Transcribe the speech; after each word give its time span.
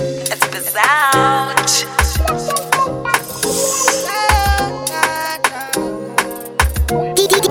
it's 0.00 0.46
the 0.48 0.60
sound. 0.60 1.68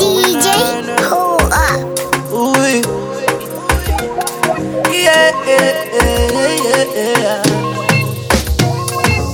DJ, 0.04 0.48
hold 1.10 1.42
up. 1.54 1.80
Ooh, 2.32 2.54
yeah, 4.92 5.32
yeah, 5.46 5.72
yeah, 5.94 6.96
yeah. 6.96 7.44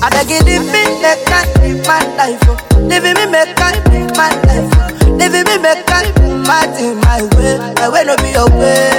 I 0.02 0.10
beg 0.12 0.30
you, 0.30 0.40
live 0.46 0.66
me, 0.66 0.84
make 1.02 1.30
I 1.30 1.46
live 1.62 1.82
my 1.88 2.04
life. 2.16 2.44
Live 2.78 3.04
me, 3.04 3.26
make 3.26 3.60
I 3.60 3.72
live 3.92 4.12
my 4.18 4.30
life. 4.48 4.72
Me, 5.18 5.28
make 5.58 5.90
I 5.90 6.12
live 6.18 6.39
my 6.50 6.66
thing 6.74 6.98
my 7.06 7.22
way. 7.38 7.58
My 7.78 7.90
way 7.94 8.04
no 8.06 8.18
be 8.18 8.34
your 8.34 8.50
way. 8.58 8.90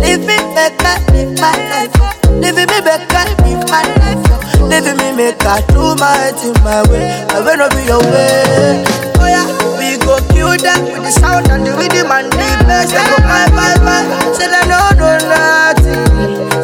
Make 0.00 0.48
I 0.56 0.96
live 1.12 1.36
my 1.36 1.52
life. 1.68 1.92
Live 2.40 2.56
me, 2.56 2.64
I 2.64 3.36
live 3.44 3.64
my 3.68 3.84
life. 4.00 4.24
Live 4.64 4.88
me, 4.96 5.12
make 5.16 5.44
I 5.44 5.60
do 5.68 5.94
my 6.00 6.32
thing 6.40 6.56
my 6.64 6.80
way. 6.88 7.04
My 7.28 7.44
way 7.44 7.56
no 7.60 7.68
be 7.68 7.84
your 7.84 8.00
way. 8.00 8.84
Oh 9.20 9.28
yeah, 9.28 9.44
we 9.76 9.98
go 10.00 10.16
kill 10.32 10.56
them 10.56 10.80
with 10.88 11.04
the 11.04 11.10
sound 11.12 11.48
and 11.52 11.66
the 11.66 11.72
rhythm 11.76 12.08
and 12.10 12.32
the 12.32 12.48
bass. 12.64 12.88
They 12.88 13.04
go 13.04 13.16
bye 13.28 13.50
bye 13.52 13.76
bye. 13.84 14.06
Say 14.32 14.48
they 14.48 14.64
no 14.64 14.80
know 14.96 15.20
nothing. 15.28 16.08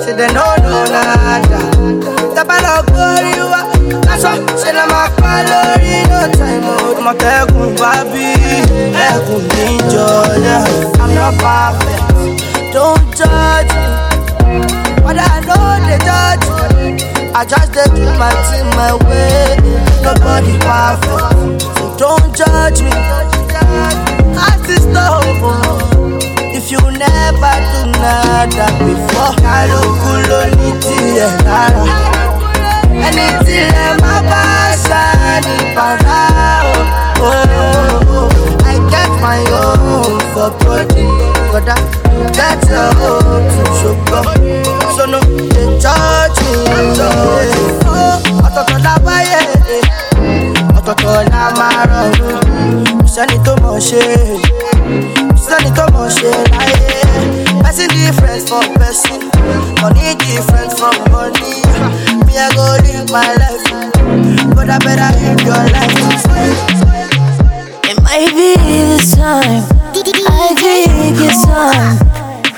Say 0.00 0.12
they 0.16 0.32
no 0.32 0.44
know 0.64 0.84
nada. 0.88 1.60
Tabala 2.32 2.80
glory 2.88 3.36
wa. 3.44 3.68
That's 4.08 4.24
why 4.24 4.40
say 4.56 4.72
them 4.72 4.88
a 4.88 5.12
calorie 5.20 6.05
no 7.06 7.12
a 7.12 7.14
kekun 7.14 7.70
baby, 7.78 8.34
kekun 8.96 9.42
ninja. 9.54 10.06
Yeah, 10.42 11.02
I'm 11.02 11.14
not 11.14 11.34
perfect. 11.38 12.72
Don't 12.72 13.06
judge 13.16 13.70
me. 13.78 13.86
But 15.04 15.16
I 15.18 15.38
know 15.46 15.78
they 15.86 15.98
judge 16.02 16.46
me. 16.74 17.32
I 17.32 17.44
just 17.44 17.72
dey 17.72 17.84
do 17.94 18.04
my 18.18 18.32
thing 18.50 18.66
my 18.74 18.94
way. 19.06 19.56
Nobody 20.02 20.58
perfect, 20.66 21.62
so 21.78 21.96
don't 21.96 22.34
judge 22.36 22.82
me. 22.82 22.90
Heart 24.34 24.68
is 24.68 24.82
stubborn. 24.82 26.18
If 26.58 26.72
you 26.72 26.80
never 26.80 27.54
do 27.70 27.80
nada 28.02 28.66
before, 28.82 29.34
kálukú 29.44 30.12
ló 30.28 30.40
ní 30.58 30.70
tiẹ̀ 30.82 31.30
lára. 31.46 31.84
Ẹni 33.06 33.26
tí 33.46 33.58
lè 33.72 33.86
má 34.02 34.14
bá 34.30 34.55
ní 35.46 35.54
bàrà. 35.76 36.18
Oh, 37.18 37.32
oh, 37.62 38.16
oh. 38.18 38.28
I 38.72 38.74
get 38.92 39.10
my 39.24 39.40
own 39.62 40.20
for 40.32 40.50
body, 40.60 41.06
kódà 41.52 41.76
get 42.36 42.60
your 42.70 42.90
own 43.08 43.42
to 43.52 43.62
ṣùgbọ́n. 43.78 44.38
So 44.96 45.04
no 45.12 45.18
judge 45.82 46.40
me. 46.70 46.82
Oh, 47.86 48.16
Ọ̀tọ̀ọ̀tọ̀ 48.46 48.78
la 48.84 48.94
wáyé, 49.06 49.40
ọ̀tọ̀ọ̀tọ̀ 50.78 51.18
la 51.32 51.42
máa 51.58 51.80
rọrùn. 51.90 52.36
Sẹ́ni 53.14 53.36
tó 53.44 53.52
mọ̀ 53.62 53.78
ṣe 53.88 54.02
sẹ́ni 55.46 55.70
tó 55.76 55.84
mọ̀ 55.94 56.08
ṣe 56.16 56.30
láyé. 56.52 57.00
Person 57.62 57.88
different 57.90 58.48
from 58.48 58.66
person, 58.74 59.20
money 59.82 60.14
different 60.24 60.72
from 60.78 60.96
money. 61.12 61.60
Me, 62.26 62.34
I 62.38 62.48
go 62.54 62.64
live 62.84 63.10
my 63.10 63.28
life, 63.40 63.66
but 64.54 64.68
I 64.70 64.78
better 64.78 65.10
live 65.20 65.40
your 65.42 65.64
life. 65.74 65.96
It 67.88 67.96
might 68.02 68.32
be 68.34 68.54
this 68.56 69.14
time. 69.14 69.64
I 70.28 70.54
think 70.54 71.18
it's 71.20 71.44
time. 71.44 71.96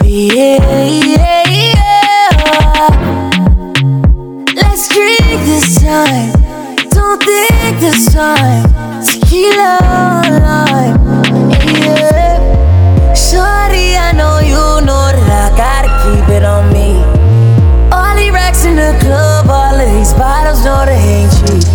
Yeah, 0.05 0.85
yeah, 0.87 1.45
yeah. 1.49 2.91
Let's 4.55 4.89
drink 4.89 5.41
this 5.45 5.81
time. 5.83 6.33
Don't 6.91 7.23
think 7.23 7.81
this 7.81 8.13
time. 8.13 8.65
Tequila 9.05 9.79
lime. 10.45 11.08
Know 14.19 14.41
you 14.41 14.85
know 14.85 15.07
that 15.15 15.31
I 15.47 15.57
gotta 15.57 15.91
keep 16.03 16.29
it 16.37 16.45
on 16.45 16.73
me. 16.73 16.99
All 17.95 18.15
the 18.17 18.31
racks 18.33 18.65
in 18.65 18.75
the 18.75 18.99
club, 19.01 19.49
all 19.49 19.81
of 19.81 19.89
these 19.95 20.13
bottles 20.15 20.65
know 20.65 20.85
they 20.85 20.99
ain't 20.99 21.33
cheap. 21.39 21.68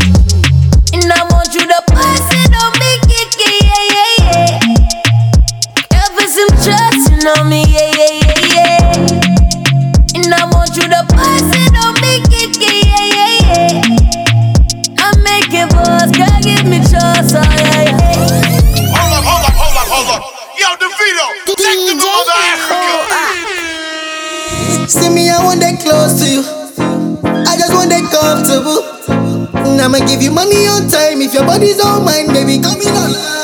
I'ma 29.93 30.07
give 30.07 30.23
you 30.23 30.31
money 30.31 30.65
on 30.65 30.87
time 30.89 31.21
if 31.21 31.35
your 31.35 31.45
body's 31.45 31.79
on 31.79 32.03
mine, 32.03 32.25
baby. 32.33 32.57
Come 32.57 32.81
in 32.81 32.87
online. 32.87 33.42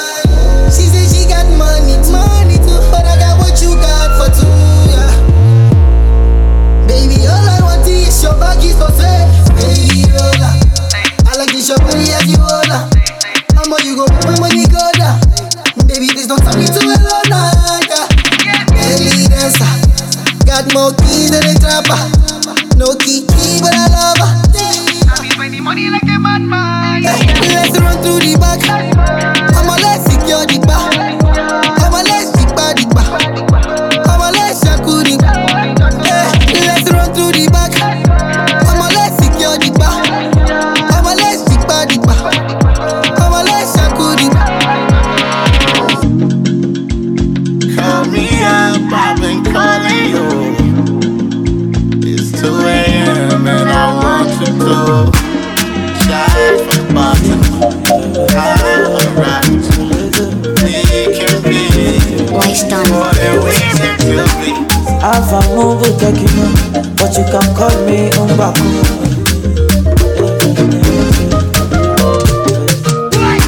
Have 65.30 65.46
a 65.46 65.56
move 65.56 65.86
take 66.00 66.18
you 66.18 66.26
know, 66.36 66.50
but 66.98 67.14
you 67.14 67.24
can 67.30 67.46
call 67.54 67.70
me 67.86 68.10
Umbaku. 68.18 68.66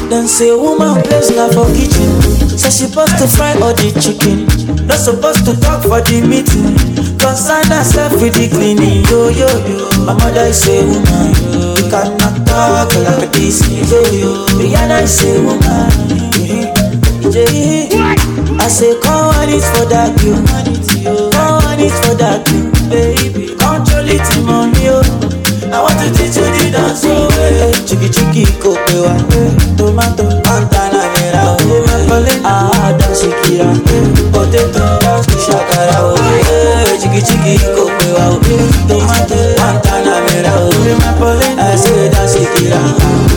Then 0.08 0.28
say 0.28 0.54
woman 0.54 1.02
place 1.02 1.34
na 1.34 1.48
for 1.50 1.66
kitchen. 1.74 2.22
Say 2.54 2.70
she 2.70 2.86
supposed 2.86 3.18
to 3.18 3.26
fry 3.26 3.54
all 3.58 3.74
the 3.74 3.90
chicken. 3.98 4.46
Not 4.86 4.98
supposed 4.98 5.44
to 5.46 5.58
talk 5.58 5.82
for 5.82 6.00
the 6.02 6.22
meeting. 6.22 6.76
Concern 7.18 7.66
herself 7.66 8.12
with 8.22 8.34
the 8.34 8.46
cleaning. 8.48 9.02
Yo 9.10 9.28
yo 9.34 9.48
yo. 9.66 9.90
My 10.06 10.14
mother 10.14 10.46
is 10.46 10.62
a 10.68 10.86
woman. 10.86 11.34
You 11.50 11.90
cannot 11.90 12.46
talk 12.46 12.94
like 12.94 13.32
this. 13.32 13.58
Yo 13.90 13.98
yo. 14.14 14.46
Rihanna 14.54 15.02
is 15.02 15.18
a 15.24 15.42
woman. 15.42 15.90
I 18.60 18.68
say 18.68 18.94
come 19.00 19.34
on 19.34 19.48
it 19.48 19.62
for 19.74 19.86
that 19.90 20.14
you. 20.22 20.38
It 21.82 21.90
for 22.06 22.14
that 22.14 22.46
you, 22.54 22.70
baby. 22.86 23.54
Control 23.58 24.06
it 24.06 24.22
in 24.36 24.46
mommy 24.46 24.86
oh. 24.86 25.02
I 25.72 25.80
want 25.82 25.98
to 25.98 26.06
teach 26.14 26.36
you 26.38 26.46
the 26.46 26.70
dance 26.70 27.02
oh. 27.06 27.26
Hey, 27.34 27.72
chiki 27.88 28.06
chiki 28.06 28.44
ko 28.62 28.76
pe 28.86 29.02
wa. 29.02 29.10
Eh. 29.34 29.50
Tomato, 29.74 30.22
antana 30.46 31.02
mera 31.18 31.42
oh. 31.58 32.22
Eh. 32.22 32.46
Ah, 32.46 32.94
dance 32.98 33.26
kira. 33.42 33.66
Potato, 34.30 34.84
dance 35.02 35.34
shakara 35.42 35.98
oh. 36.06 36.14
Hey, 36.46 36.98
chiki 37.02 37.20
chiki 37.26 37.54
ko 37.74 37.90
pe 37.98 38.08
wa. 38.14 38.30
Oh, 38.30 38.38
Tomato, 38.86 39.38
antana 39.66 40.22
mera 40.30 40.52
oh. 40.54 40.70
I 41.58 41.74
say 41.74 42.10
dance 42.14 42.38
kira. 42.54 42.78
Potato, 42.78 43.31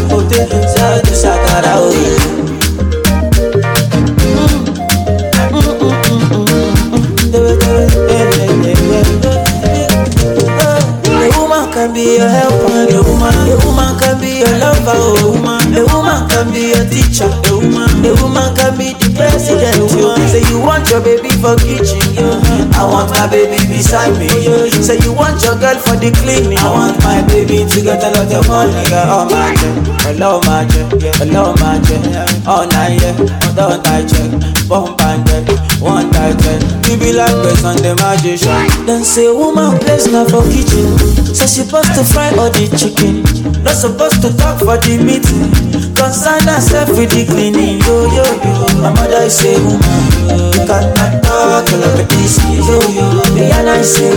my 23.26 23.32
baby 23.32 23.58
beside 23.68 24.14
me. 24.20 24.30
Say 24.70 25.00
you 25.02 25.14
want 25.14 25.42
your 25.42 25.58
girl 25.58 25.78
for 25.82 25.98
the 25.98 26.14
cleaning. 26.22 26.58
I 26.62 26.70
want 26.70 26.98
my 27.02 27.26
baby 27.26 27.66
to 27.66 27.80
get 27.82 28.04
a 28.06 28.10
lot 28.14 28.30
of 28.30 28.46
money. 28.48 28.86
Oh 29.10 29.26
my 29.26 29.50
God, 29.58 29.78
hello 30.06 30.32
my 30.46 30.62
God, 30.70 30.94
hello 31.18 31.58
my 31.58 31.82
God. 31.82 32.06
All 32.46 32.68
night, 32.70 33.02
yeah, 33.02 33.18
don't 33.58 33.82
I 33.88 34.06
check, 34.06 34.30
bump 34.70 35.02
and 35.02 35.26
dead, 35.26 35.50
one 35.82 36.12
night, 36.12 36.38
You 36.86 36.98
be 37.02 37.14
like 37.14 37.34
best 37.42 37.66
on 37.66 37.78
the 37.82 37.98
magician. 37.98 38.86
Then 38.86 39.04
say 39.04 39.32
woman 39.34 39.80
place 39.82 40.06
now 40.06 40.26
for 40.30 40.46
kitchen. 40.46 40.94
So 41.34 41.50
she 41.50 41.66
supposed 41.66 41.98
to 41.98 42.04
fry 42.06 42.30
all 42.38 42.54
the 42.54 42.70
chicken. 42.78 43.26
Not 43.64 43.74
supposed 43.74 44.22
to 44.22 44.30
talk 44.38 44.60
for 44.62 44.78
the 44.78 45.02
meeting. 45.02 45.50
Concern 45.98 46.46
herself 46.46 46.94
with 46.94 47.10
the 47.10 47.26
cleaning. 47.26 47.82
Yo, 47.82 48.06
yo, 48.14 48.26
yo. 48.46 48.82
My 48.86 48.94
mother 48.94 49.26
is 49.26 49.42
a 49.42 49.58
woman 49.66 50.55
got 50.66 50.84
my 50.98 51.10
dog, 51.22 51.70
all 51.70 51.84
of 51.84 52.08
this 52.10 52.38
is 52.50 52.70
on 52.70 52.94
you. 52.94 53.06
Realize 53.36 53.94
say, 53.96 54.12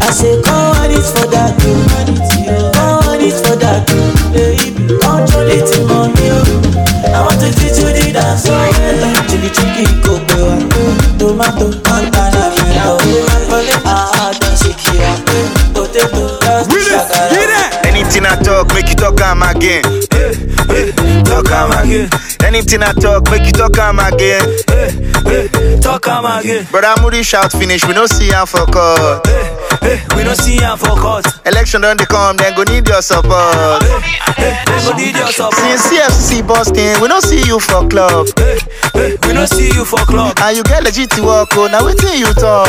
I 0.00 0.02
say, 0.10 0.40
come 0.42 0.76
on, 0.76 0.90
it's 0.90 1.10
for 1.12 1.26
that. 1.30 1.54
Come 2.74 2.98
on, 3.08 3.20
it's 3.20 3.40
for 3.40 3.56
that. 3.56 3.86
Control 3.86 5.48
it 5.48 5.70
in 5.78 5.86
my 5.86 6.12
you. 6.18 6.42
I 7.14 7.16
want 7.22 7.38
to 7.40 7.48
teach 7.54 7.78
you 7.78 7.92
the 7.94 8.10
dance. 8.12 8.44
Chili 9.30 9.50
chiki 9.50 9.84
kobewa, 10.02 10.56
tomato 11.18 11.70
cantana 11.82 12.50
it. 12.54 12.60
Anything 17.86 18.26
I 18.26 18.34
talk, 18.42 18.74
make 18.74 18.88
you 18.88 18.94
talk, 18.96 19.20
I'm 19.22 19.42
again. 19.42 19.99
Again. 21.90 22.08
Anything 22.44 22.82
I 22.84 22.92
talk, 22.92 23.28
make 23.32 23.44
you 23.46 23.50
talk 23.52 23.76
am 23.78 23.98
again. 23.98 24.46
Eh, 24.70 24.94
eh, 25.26 25.80
talk 25.80 26.06
am 26.06 26.24
again. 26.24 26.64
Brother 26.70 27.02
Moody 27.02 27.24
shout 27.24 27.50
finish, 27.50 27.84
we 27.84 27.94
no 27.94 28.06
see 28.06 28.30
am 28.32 28.46
for 28.46 28.64
court. 28.66 29.26
Eh, 29.26 29.98
we 30.14 30.22
don't 30.22 30.36
see 30.36 30.62
am 30.62 30.78
for 30.78 30.94
court. 30.94 31.26
Election 31.44 31.80
don 31.80 31.96
dey 31.96 32.04
come, 32.06 32.36
then 32.36 32.54
go 32.54 32.62
need 32.62 32.86
your 32.86 33.02
support. 33.02 33.82
We 33.82 34.78
go 34.86 34.92
need 34.96 35.16
your 35.16 35.26
support. 35.32 35.54
Since 35.54 35.82
CFC 35.90 36.46
busting, 36.46 37.00
we 37.02 37.08
no 37.08 37.18
see 37.18 37.42
you 37.44 37.58
for 37.58 37.82
club. 37.88 38.28
We 38.94 39.32
don't 39.34 39.48
see 39.48 39.74
you 39.74 39.84
for 39.84 39.98
club. 40.06 40.38
And 40.42 40.56
you 40.56 40.62
get 40.62 40.84
legit 40.84 41.10
to 41.18 41.22
work, 41.24 41.48
oh, 41.56 41.66
now 41.66 41.80
wetin 41.82 42.18
you 42.18 42.32
talk? 42.34 42.68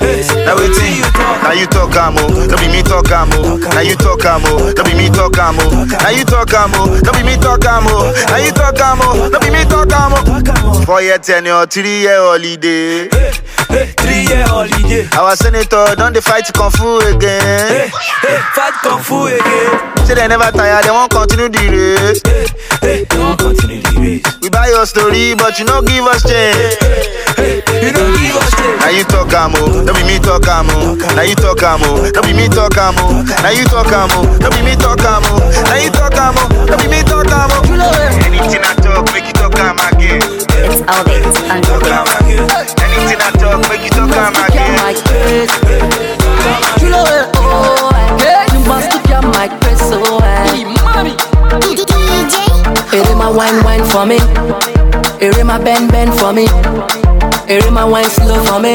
Now 0.00 0.56
wetin 0.56 0.96
you 0.96 1.04
talk? 1.12 1.42
Now 1.44 1.52
you 1.52 1.66
talk 1.66 1.94
am 1.96 2.14
oh, 2.18 2.46
no 2.48 2.56
be 2.56 2.68
me 2.72 2.82
talk 2.82 3.10
am 3.12 3.28
oh. 3.34 3.56
Now 3.58 3.80
you 3.80 3.94
talk 3.96 4.24
am 4.24 4.40
oh, 4.46 4.72
no 4.74 4.82
be 4.84 4.94
me 4.96 5.08
talk 5.10 5.36
am 5.36 5.56
oh. 5.60 5.84
Now 5.84 6.08
you 6.10 6.24
talk 6.24 6.52
am 6.54 6.72
oh, 6.74 6.98
no 7.04 7.12
be 7.12 7.22
me 7.22 7.36
talk 7.36 7.64
am 7.66 7.84
oh. 7.86 8.12
Now 8.28 8.36
you 8.38 8.50
talk 8.52 8.78
am 8.80 8.98
oh, 9.02 9.28
no 9.28 9.38
be 9.40 9.50
me 9.50 9.62
talk 9.64 9.92
am 9.92 10.12
oh. 10.16 10.82
Four 10.86 11.02
year 11.02 11.18
tenure, 11.18 11.52
oh, 11.52 11.66
three 11.66 12.00
year 12.00 12.16
holiday. 12.16 13.08
Three 14.00 14.24
year 14.26 14.44
holiday. 14.48 15.06
Our 15.16 15.36
senator 15.36 15.94
don 15.96 16.12
dey 16.12 16.20
fight 16.20 16.48
kung 16.54 16.70
fu 16.70 16.96
again. 17.04 17.90
Fight 18.56 18.74
kung 18.82 19.02
fu 19.02 19.26
again. 19.26 20.06
Say 20.06 20.14
they 20.14 20.26
never 20.28 20.50
tire, 20.50 20.82
they 20.82 20.90
wan 20.90 21.08
continue 21.08 21.48
the 21.48 21.60
race. 21.68 22.22
Hey, 22.80 23.04
don't 23.04 23.38
continue 23.38 23.82
the 23.82 24.00
race. 24.00 24.24
We 24.40 24.48
buy 24.48 24.68
your 24.72 24.86
story, 24.86 25.34
but 25.36 25.58
you 25.60 25.66
no 25.66 25.82
give 25.82 26.04
us 26.08 26.24
change. 26.24 26.80
You 27.84 27.92
don't 27.92 28.16
give 28.18 28.34
us 28.36 28.50
change. 28.56 28.80
Now 28.80 28.88
you 28.90 29.04
talk 29.04 29.30
am 29.34 29.52
oh, 29.60 29.84
no 29.90 29.98
be 29.98 30.06
me 30.06 30.18
talk 30.22 30.46
am 30.46 30.70
oh. 30.70 30.94
Now 31.18 31.22
you 31.26 31.34
talk 31.34 31.62
am 31.66 31.82
oh, 31.82 32.06
no 32.14 32.22
be 32.22 32.30
me 32.32 32.46
talk 32.46 32.78
am 32.78 32.94
oh. 33.02 33.26
Now 33.42 33.50
you 33.50 33.64
talk 33.66 33.90
am 33.90 34.06
oh, 34.14 34.22
no 34.38 34.46
be 34.54 34.62
me 34.62 34.76
talk 34.78 35.02
am 35.02 35.26
oh. 35.26 35.42
Now 35.66 35.74
you 35.82 35.90
talk 35.90 36.14
am 36.14 36.38
oh, 36.38 36.46
no 36.70 36.76
be 36.78 36.86
me 36.86 37.02
talk 37.02 37.26
am 37.26 37.50
oh. 37.50 37.66
Anything 38.22 38.62
I 38.62 38.74
talk, 38.78 39.10
make 39.10 39.26
you 39.26 39.34
talk 39.34 39.58
am 39.58 39.82
again. 39.90 40.22
It's 40.62 40.78
all 40.86 41.02
and 41.50 41.58
Talk 41.66 41.82
am 41.90 42.06
again. 42.22 42.46
Anything 42.78 43.18
I 43.18 43.34
talk, 43.34 43.66
make 43.66 43.82
you 43.82 43.90
talk 43.90 44.14
am 44.14 44.38
again. 44.46 44.78
Oh, 47.34 47.90
I- 47.90 48.46
you 48.54 48.60
must 48.70 48.94
look 48.94 49.10
at 49.10 49.24
my 49.24 49.48
grace, 49.58 49.90
oh, 49.90 50.22
DJ. 51.58 51.90
Ere 52.94 53.16
my 53.16 53.28
wine, 53.28 53.58
wine 53.64 53.84
for 53.90 54.06
me. 54.06 54.18
Ere 55.20 55.44
my 55.44 55.58
bend, 55.58 55.90
bend 55.90 56.14
for 56.14 56.32
me. 56.32 56.46
Ere 57.48 57.70
my 57.72 57.84
wine 57.84 58.04
slow 58.04 58.38
for 58.44 58.60
me. 58.60 58.74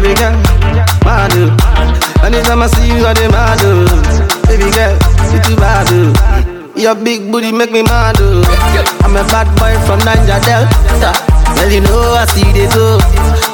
Baby 0.00 0.14
girl, 0.16 0.32
mad 1.04 1.28
oh. 1.36 1.52
Anytime 2.24 2.62
I 2.62 2.66
see 2.72 2.88
you, 2.88 3.04
I 3.04 3.12
dey 3.12 3.28
mad 3.28 3.60
oh. 3.60 3.84
Baby 4.48 4.72
girl, 4.72 4.96
you 5.28 5.38
too 5.44 5.56
bad 5.60 5.88
oh. 5.92 6.72
Your 6.76 6.94
big 6.94 7.30
booty 7.30 7.52
make 7.52 7.70
me 7.72 7.82
mad. 7.82 8.16
Oh. 8.20 8.40
I'm 9.04 9.12
a 9.16 9.24
bad 9.28 9.44
boy 9.60 9.76
from 9.84 10.00
Niger 10.00 10.40
Delta. 10.40 11.12
Well, 11.52 11.68
you 11.68 11.82
know 11.84 12.16
I 12.16 12.24
see 12.32 12.48
they 12.56 12.64
go. 12.72 12.96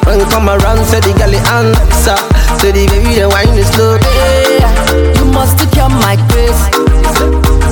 When 0.07 0.21
you 0.23 0.27
come 0.31 0.47
around, 0.49 0.87
say 0.87 1.01
the 1.03 1.11
girl 1.19 1.35
the 1.35 1.43
answer. 1.51 2.15
Say 2.63 2.71
the 2.71 2.87
baby 2.87 3.19
the 3.19 3.27
wine 3.27 3.51
is 3.59 3.67
slow. 3.75 3.99
Yeah, 3.99 5.19
you 5.19 5.25
must 5.35 5.59
look 5.59 5.75
at 5.75 5.91
my 5.91 6.15
grace. 6.31 6.63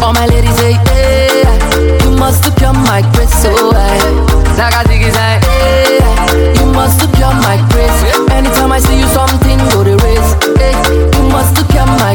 All 0.02 0.12
my 0.12 0.26
ladies 0.26 0.56
say, 0.58 0.74
yeah, 0.74 2.02
you 2.02 2.10
must 2.18 2.42
look 2.44 2.58
at 2.60 2.74
my 2.74 3.00
grace, 3.14 3.30
oh, 3.46 3.54
so 3.54 3.76
I. 3.78 4.02
Zaga 4.58 4.82
ziggy 4.90 5.10
zag, 5.14 5.42
yeah, 5.46 6.58
you 6.58 6.66
must 6.74 6.98
look 7.00 7.14
at 7.22 7.34
my 7.46 7.56
grace. 7.70 8.00
Anytime 8.44 8.72
I 8.72 8.78
see 8.78 9.00
you, 9.00 9.06
something 9.08 9.56
go 9.72 9.80
the 9.82 9.96
race. 10.04 10.30
Hey, 10.60 10.76
you 11.16 11.28
must 11.32 11.56
look 11.56 11.72
at 11.80 11.88
my 11.96 12.12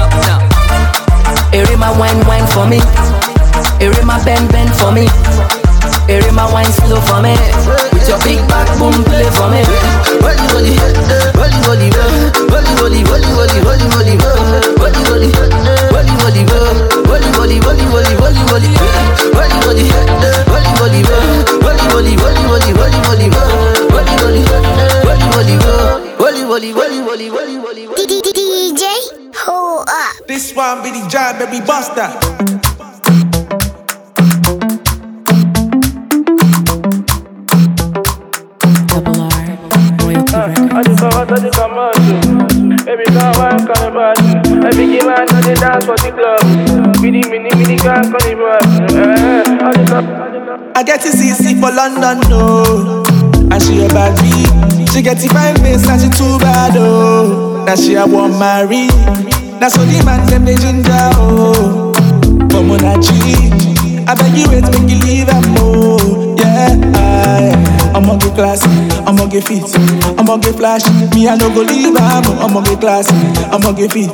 up 0.00 0.12
now. 0.24 0.40
Eh. 1.52 1.60
Ere 1.60 1.76
my 1.76 1.92
wine, 2.00 2.16
wine 2.24 2.46
for 2.48 2.64
me. 2.64 2.80
Ere 3.84 4.02
my 4.02 4.16
bend, 4.24 4.50
bend 4.50 4.72
for 4.80 4.92
me. 4.92 5.08
Ere 6.08 6.32
my 6.32 6.50
wine 6.50 6.72
slow 6.72 7.00
for 7.04 7.20
me. 7.20 7.36
With 7.92 8.08
your 8.08 8.18
big 8.24 8.40
back, 8.48 8.66
boom, 8.78 9.04
play 9.04 9.28
for 9.28 9.50
me. 9.52 9.60
London, 51.80 52.20
no. 52.28 53.02
And 53.50 53.62
she 53.62 53.82
a 53.82 53.88
bad 53.88 54.12
beat. 54.20 54.90
She 54.92 55.00
get 55.00 55.16
find 55.32 55.58
face 55.60 55.88
and 55.88 55.98
she 55.98 56.10
too 56.10 56.38
bad, 56.38 56.76
oh. 56.76 57.64
Now 57.64 57.74
she 57.74 57.94
a 57.94 58.04
want 58.06 58.38
marry. 58.38 58.88
That's 59.58 59.76
so 59.76 59.84
the 59.86 60.02
man 60.04 60.28
them 60.28 60.44
they 60.44 60.56
ginger, 60.56 60.92
oh. 61.16 61.94
But 62.52 62.68
when 62.68 62.84
I 62.84 63.00
cheat, 63.00 64.04
I 64.06 64.14
beg 64.14 64.36
you 64.36 64.50
wait, 64.50 64.64
make 64.68 64.90
you 64.92 65.00
leave 65.00 65.28
oh. 65.56 66.36
Yeah, 66.36 66.76
I. 66.96 67.70
I'ma 67.96 68.18
get 68.18 68.36
I'ma 68.36 68.79
get 69.30 69.46
fit, 69.46 69.62
I'ma 70.18 70.36
get 70.38 70.56
flashy. 70.56 70.90
Me 71.14 71.28
I 71.28 71.36
no 71.36 71.48
go 71.54 71.62
leave 71.62 71.94
am, 71.96 72.26
oh. 72.26 72.44
I'ma 72.46 72.60
get 72.62 72.80
classy, 72.80 73.14
I'ma 73.54 73.72
get 73.72 73.92
fit, 73.92 74.10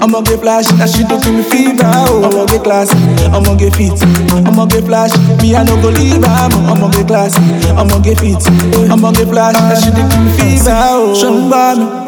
I'ma 0.00 0.20
get 0.20 0.40
flashy. 0.40 0.76
That 0.76 0.90
shit 0.92 1.08
don't 1.08 1.22
give 1.24 1.34
me 1.34 1.42
fever, 1.42 1.88
oh. 1.88 2.28
I'ma 2.28 2.44
get 2.46 2.62
classy, 2.62 2.96
I'ma 3.32 3.56
get 3.56 3.74
fit, 3.74 3.96
I'ma 4.46 4.66
get 4.66 4.84
flashy. 4.84 5.16
Me 5.40 5.56
I 5.56 5.64
no 5.64 5.80
go 5.80 5.88
leave 5.88 6.20
am, 6.22 6.52
oh. 6.52 6.72
I'ma 6.76 6.88
get 6.92 7.08
classy, 7.08 7.40
I'ma 7.72 7.98
get 8.04 8.20
fit, 8.20 8.44
I'ma 8.92 9.10
get 9.12 9.28
flashy. 9.32 9.56
That 9.58 9.80
shit 9.80 9.94
don't 9.96 10.08
give 10.12 10.20
me 10.20 10.30
fever, 10.36 10.76
oh. 10.76 11.16
Shambhala. 11.16 12.04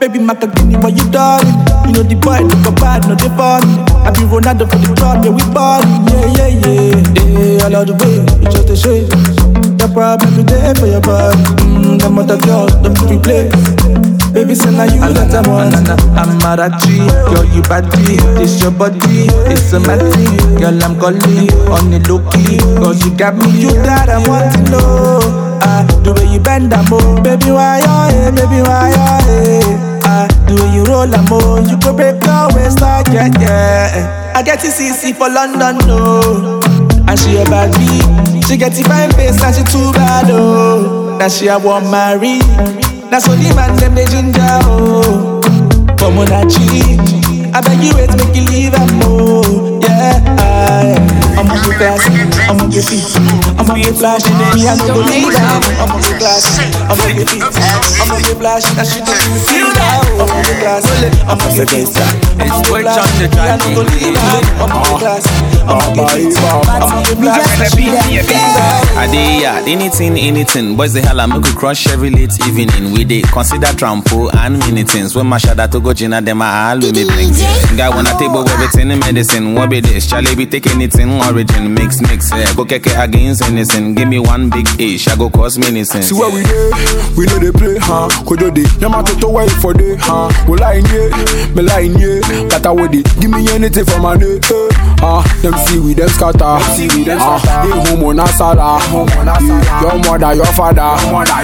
Baby 0.00 0.18
Macadini, 0.18 0.80
why 0.82 0.88
you 0.88 1.04
darling? 1.12 1.52
You 1.86 1.92
know 1.92 2.02
the 2.02 2.16
boy 2.16 2.40
a 2.40 2.72
bad, 2.80 3.04
no 3.06 3.14
they 3.14 3.28
funny. 3.36 3.68
I 4.02 4.10
be 4.10 4.24
Ronaldo 4.24 4.64
for 4.64 4.80
the 4.80 4.88
club, 4.96 5.22
yeah 5.24 5.30
we 5.30 5.44
ballin', 5.52 6.08
yeah 6.08 6.48
yeah 6.48 6.48
yeah. 6.56 6.96
Yeah, 7.30 7.64
I 7.64 7.68
love 7.68 7.86
the 7.86 7.94
way 8.00 8.24
you 8.40 8.48
just 8.48 8.72
a 8.72 8.76
shake. 8.76 9.12
Your 9.78 9.88
problem 9.92 10.44
there 10.46 10.74
for 10.74 10.86
your 10.88 11.00
body. 11.04 11.36
Mm, 11.68 11.79
them 12.00 12.18
other 12.18 12.38
girls, 12.38 12.72
them 12.82 12.94
be 13.08 13.18
play. 13.20 13.48
Baby, 14.32 14.54
say 14.54 14.70
now 14.70 14.84
you 14.86 15.00
that 15.00 15.34
I'm 15.34 15.50
on. 15.50 15.74
I'm 16.14 16.38
mad 16.38 16.60
at 16.60 16.78
you, 16.86 17.02
girl 17.28 17.44
you 17.50 17.62
body. 17.66 18.16
This 18.38 18.62
your 18.62 18.70
body, 18.70 19.26
it's 19.50 19.72
a 19.72 19.80
matter. 19.80 20.06
Girl 20.58 20.78
I'm 20.82 20.98
calling 20.98 21.50
on 21.68 21.90
the 21.90 21.98
low 22.08 22.22
key, 22.30 22.58
cause 22.78 23.04
you 23.04 23.10
got 23.16 23.34
me, 23.36 23.50
you 23.60 23.70
that 23.82 24.08
I 24.08 24.18
want 24.28 24.54
to 24.54 24.60
know. 24.70 25.18
Ah, 25.62 25.82
the 26.04 26.14
way 26.14 26.30
you 26.32 26.40
bend 26.40 26.70
that 26.72 26.88
more, 26.88 27.02
baby 27.22 27.50
why 27.50 27.82
you 27.82 27.96
here, 28.14 28.32
baby 28.32 28.62
why 28.62 28.94
you 28.94 29.10
here. 29.26 30.00
Ah, 30.06 30.26
the 30.46 30.54
way 30.56 30.70
you 30.78 30.84
roll 30.86 31.06
that 31.10 31.26
more, 31.28 31.58
you 31.66 31.74
go 31.82 31.90
break 31.92 32.22
your 32.22 32.48
waist 32.54 32.80
like 32.80 33.08
yeah 33.10 33.28
yeah. 33.42 34.32
I 34.36 34.42
get 34.42 34.60
to 34.60 34.70
see 34.70 34.90
see 34.90 35.12
for 35.12 35.28
London 35.28 35.76
no, 35.90 36.62
and 37.10 37.18
she 37.18 37.36
a 37.36 37.44
bad 37.50 37.74
beat. 37.76 38.46
She 38.46 38.56
get 38.56 38.72
the 38.78 38.82
fine 38.86 39.10
face 39.18 39.42
and 39.42 39.54
she 39.54 39.62
too 39.66 39.90
bad 39.92 40.30
oh. 40.30 41.09
Now 41.20 41.28
she 41.28 41.48
a 41.48 41.58
want 41.58 41.90
marry. 41.90 42.38
Now 43.10 43.18
so 43.18 43.32
the 43.36 43.52
man 43.54 43.76
them 43.76 43.94
they 43.94 44.06
ginger 44.06 44.40
oh. 44.64 45.42
Come 45.98 46.16
on 46.16 46.32
a 46.32 46.48
cheat. 46.48 46.98
I 47.54 47.60
beg 47.60 47.84
you 47.84 47.92
wait 47.94 48.08
make 48.16 48.34
you 48.34 48.44
leave 48.48 48.72
her 48.72 48.86
more. 49.04 49.80
Yeah, 49.82 50.16
I, 50.40 51.19
I'm 51.38 51.48
on 51.50 51.58
the 51.62 51.72
class, 51.78 52.02
I'm 52.50 52.60
on 52.60 52.68
the 52.70 52.80
feet, 52.82 53.06
I'm 53.58 53.70
on 53.70 53.78
the 53.80 53.92
flash. 53.96 54.24
Me 54.28 54.66
I 54.66 54.74
no 54.76 54.86
go 54.94 55.00
leave 55.06 55.30
her. 55.30 55.58
I'm 55.80 55.90
on 55.92 56.00
the 56.02 56.12
class, 56.18 56.58
I'm 56.60 56.98
on 56.98 57.10
the 57.16 57.24
feet, 57.26 57.44
I'm 57.46 58.10
on 58.12 58.20
the 58.22 58.32
flash. 58.36 58.64
Now 58.76 58.84
she 58.84 59.00
do 59.00 59.12
me 59.14 59.38
feel 59.46 59.68
that. 59.72 60.04
I'm 60.20 60.28
on 60.28 60.42
the 60.44 60.54
class, 60.60 60.84
I'm 61.24 61.38
on 61.40 61.50
the 61.56 61.64
feet, 61.64 61.96
I'm 62.36 62.50
on 62.50 62.60
the 62.60 62.76
flash. 62.82 63.08
Me 63.20 63.26
I 63.40 63.56
no 63.56 63.66
go 63.74 63.82
leave 63.88 64.16
her. 64.18 64.40
I'm 64.60 64.72
on 64.72 64.82
the 64.84 64.92
class, 65.00 65.24
I'm 65.64 65.80
on 65.80 65.96
the 65.96 66.04
feet, 66.12 66.36
I'm 66.36 66.82
on 66.92 67.02
the 67.08 67.14
flash. 67.16 67.46
Now 67.56 67.68
she 67.72 67.84
do 67.88 67.96
me 68.04 68.20
feel 68.20 68.48
that. 68.52 69.00
I 69.00 69.06
dey 69.08 69.40
yard, 69.42 69.64
anything, 69.68 70.18
anything. 70.18 70.76
Boys 70.76 70.92
they 70.92 71.00
holla, 71.02 71.26
make 71.26 71.40
we 71.42 71.52
crush 71.56 71.86
every 71.88 72.10
late 72.10 72.36
evening. 72.46 72.92
We 72.92 73.04
dey 73.04 73.22
consider 73.22 73.72
trampo 73.72 74.28
and 74.34 74.58
many. 74.58 74.80
When 75.14 75.26
my 75.26 75.38
shadow 75.38 75.66
to 75.68 75.78
go 75.78 75.92
Gina, 75.92 76.20
them 76.20 76.42
I 76.42 76.72
all 76.72 76.78
with 76.80 76.96
me 76.96 77.04
blink. 77.04 77.36
Guy 77.76 77.88
wanna 77.88 78.16
table 78.18 78.48
everything 78.48 78.90
in 78.90 78.98
medicine. 78.98 79.54
What 79.54 79.70
be 79.70 79.80
this? 79.80 80.06
Charlie 80.08 80.34
be 80.34 80.46
take 80.46 80.66
anything 80.68 81.19
origin. 81.28 81.74
Mix, 81.74 82.00
mix, 82.00 82.32
eh. 82.32 82.52
Go 82.54 82.64
keke 82.64 82.92
against 83.02 83.42
anything. 83.42 83.94
Give 83.94 84.08
me 84.08 84.18
one 84.18 84.48
big 84.50 84.66
ish, 84.80 85.06
I 85.08 85.16
go 85.16 85.28
cause 85.30 85.58
many 85.58 85.84
sins. 85.84 86.06
See 86.08 86.14
where 86.14 86.30
we 86.30 86.42
dey, 86.42 86.70
we 87.16 87.26
know 87.26 87.38
they 87.38 87.52
play, 87.52 87.76
huh? 87.78 88.08
Kojo 88.24 88.50
dey, 88.54 88.64
nyama 88.80 89.02
to 89.04 89.28
wait 89.28 89.50
for 89.52 89.72
day, 89.74 89.96
huh? 89.98 90.30
We 90.48 90.56
line 90.58 90.84
yeah, 90.86 91.10
me 91.54 91.62
line 91.62 91.98
yeah, 91.98 92.20
kata 92.48 92.70
wodi. 92.70 93.02
Give 93.20 93.30
me 93.30 93.46
anything 93.52 93.84
for 93.84 94.00
my 94.00 94.16
day, 94.16 94.38
eh? 94.42 94.68
Ah, 95.02 95.22
them 95.42 95.54
see 95.66 95.78
we 95.78 95.94
them 95.94 96.08
scatter, 96.08 96.58
see 96.76 96.88
we 96.96 97.04
them 97.04 97.18
scatter. 97.18 97.68
They 97.68 97.74
home 97.90 98.04
on 98.04 98.20
a 98.20 98.26
sala, 98.28 98.78
Yeah, 98.80 99.82
your 99.82 99.98
mother, 100.04 100.34
your 100.34 100.52
father, 100.52 100.80
Yeah, 100.80 101.38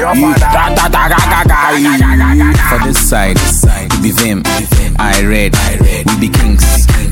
yeah. 2.35 2.53
For 2.69 2.79
this 2.87 2.99
side, 3.09 3.37
it 3.39 4.03
be 4.03 4.11
them. 4.13 4.43
I 4.99 5.21
read, 5.23 5.55
we 6.07 6.15
be 6.21 6.29
kings. 6.29 6.65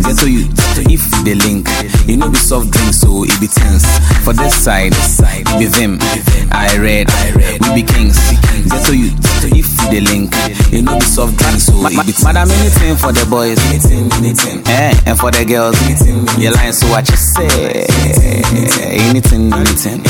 Get 0.03 0.19
to 0.19 0.31
you, 0.31 0.49
if 0.91 1.03
they 1.25 1.35
link. 1.35 1.69
You 2.07 2.17
know 2.17 2.29
be 2.29 2.37
soft 2.37 2.71
drinks, 2.71 3.01
so 3.01 3.25
it 3.25 3.41
be 3.41 3.47
tense. 3.47 3.85
For 4.25 4.33
this 4.33 4.55
side, 4.57 4.93
it 4.93 5.59
be 5.59 5.67
them. 5.67 5.99
I 6.51 6.77
read, 6.79 7.09
we 7.61 7.83
be 7.83 7.87
kings. 7.87 8.19
Get 8.65 8.87
to 8.87 8.97
you, 8.97 9.11
if 9.53 9.69
they 9.91 10.01
link. 10.01 10.33
You 10.73 10.83
know 10.83 10.99
be 10.99 11.05
soft 11.05 11.37
drinks, 11.37 11.65
so 11.67 11.75
be 11.89 11.95
tense. 11.97 12.25
Madam, 12.25 12.51
anything 12.51 12.97
for 12.97 13.13
the 13.13 13.25
boys, 13.29 13.59
eh, 14.67 14.95
and 15.07 15.19
for 15.19 15.31
the 15.31 15.45
girls. 15.45 15.77
You 16.39 16.51
lying, 16.51 16.73
so 16.73 16.89
what 16.89 17.09
you 17.09 17.17
say? 17.17 17.87
Anything, 19.09 19.53
anything, 19.53 20.03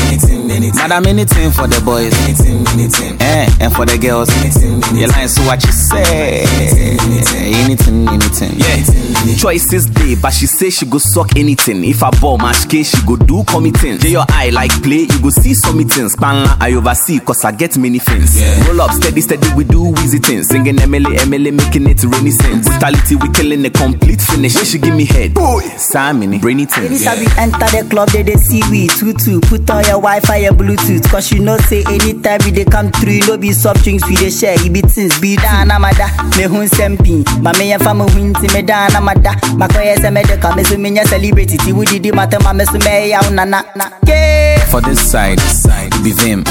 Madam, 0.76 1.06
anything 1.06 1.50
for 1.50 1.66
the 1.66 1.80
boys, 1.84 2.14
eh, 3.20 3.48
and 3.60 3.72
for 3.74 3.84
the 3.86 3.98
girls. 3.98 4.30
You 4.94 5.06
lying, 5.08 5.28
so 5.28 5.42
what 5.42 5.64
you 5.64 5.72
say? 5.72 6.44
Anything, 7.64 8.08
anything. 8.08 8.54
Yeah, 8.58 9.34
choices 9.36 9.86
day, 9.86 10.14
but 10.14 10.32
she 10.32 10.46
say 10.46 10.70
she 10.70 10.86
go 10.86 10.98
suck 10.98 11.36
anything. 11.36 11.84
If 11.84 12.02
I 12.02 12.10
ball 12.20 12.38
match 12.38 12.68
case, 12.68 12.90
she 12.90 13.06
go 13.06 13.16
do 13.16 13.42
committing. 13.44 13.98
J 13.98 14.10
your 14.10 14.24
eye 14.28 14.50
like 14.50 14.70
play, 14.82 15.06
you 15.10 15.20
go 15.20 15.30
see 15.30 15.54
some 15.54 15.76
meetings. 15.78 16.14
Spanla, 16.14 16.56
I 16.60 16.72
oversee, 16.74 17.18
cause 17.20 17.44
I 17.44 17.52
get 17.52 17.76
many 17.76 17.98
things. 17.98 18.43
Roll 18.68 18.80
up, 18.80 18.90
steady, 18.92 19.20
steady, 19.20 19.48
we 19.54 19.64
do 19.64 19.92
easy 20.02 20.18
things. 20.18 20.48
Singing 20.48 20.76
MLA, 20.76 21.18
MLA, 21.28 21.52
making 21.52 21.88
it 21.88 22.02
rainy 22.04 22.30
sense. 22.30 22.68
Brutality, 22.68 23.16
we 23.16 23.28
killing 23.30 23.64
a 23.64 23.70
complete 23.70 24.20
finish. 24.20 24.54
She 24.64 24.78
give 24.78 24.94
me 24.94 25.04
head. 25.04 25.32
Sammy, 25.78 26.38
brainy 26.38 26.66
things. 26.66 26.84
Ladies, 26.90 27.04
yeah. 27.04 27.18
we 27.18 27.26
enter 27.38 27.68
the 27.72 27.86
club, 27.90 28.08
they 28.10 28.22
they 28.22 28.36
see 28.36 28.62
we 28.70 28.88
tutu. 28.88 29.40
Put 29.40 29.68
on 29.70 29.84
your 29.84 30.00
Wi-Fi, 30.00 30.36
your 30.36 30.52
Bluetooth. 30.52 31.08
Cause 31.10 31.30
you 31.32 31.40
know 31.40 31.56
say 31.58 31.84
anytime 31.88 32.40
we 32.44 32.50
they 32.50 32.64
come 32.64 32.90
through, 32.90 33.20
no 33.26 33.36
be 33.38 33.52
soft 33.52 33.84
drinks 33.84 34.06
we 34.08 34.16
they 34.16 34.30
share. 34.30 34.54
It 34.58 34.72
be 34.72 34.80
things 34.80 35.18
be 35.20 35.36
down 35.36 35.70
amada. 35.70 36.06
Me 36.36 36.44
hun 36.44 36.68
sempi. 36.68 37.24
Ma 37.42 37.52
me 37.58 37.70
ya 37.70 37.78
fama 37.78 38.06
winti 38.06 38.52
me 38.54 38.62
down 38.62 38.94
amada. 38.96 39.34
Ma 39.56 39.68
koye 39.68 39.96
se 40.00 40.10
me 40.10 40.22
de 40.22 40.36
ka 40.38 40.54
me 40.54 40.64
so 40.64 40.76
me 40.78 40.90
nya 40.90 41.04
celebrity. 41.06 41.56
Ti 41.58 41.72
wudi 41.72 42.00
di 42.00 42.10
mate 42.12 42.38
ma 42.42 42.52
me 42.52 42.64
so 42.64 42.78
me 42.78 43.08
ya 43.10 43.20
una 43.28 43.44
na 43.44 43.62
na. 43.76 43.90
Yeah. 44.06 44.63
For 44.74 44.80
this 44.80 45.08
side, 45.08 45.38
it 45.38 46.02
be 46.02 46.10
them. 46.10 46.42